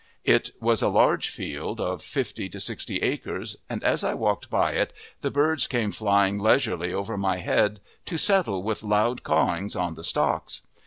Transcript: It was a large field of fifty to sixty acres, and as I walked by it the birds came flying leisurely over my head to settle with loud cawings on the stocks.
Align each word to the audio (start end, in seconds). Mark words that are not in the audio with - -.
It 0.23 0.49
was 0.59 0.81
a 0.81 0.87
large 0.89 1.29
field 1.29 1.79
of 1.79 2.01
fifty 2.01 2.49
to 2.49 2.59
sixty 2.59 2.97
acres, 3.03 3.57
and 3.69 3.83
as 3.83 4.03
I 4.03 4.15
walked 4.15 4.49
by 4.49 4.71
it 4.71 4.91
the 5.19 5.29
birds 5.29 5.67
came 5.67 5.91
flying 5.91 6.39
leisurely 6.39 6.91
over 6.91 7.19
my 7.19 7.37
head 7.37 7.79
to 8.07 8.17
settle 8.17 8.63
with 8.63 8.81
loud 8.81 9.21
cawings 9.21 9.75
on 9.75 9.93
the 9.93 10.03
stocks. 10.03 10.63